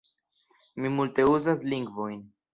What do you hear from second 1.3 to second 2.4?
uzas lingvojn.